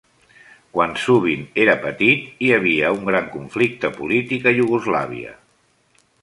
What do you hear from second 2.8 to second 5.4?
un gran conflicte polític a Iugoslàvia.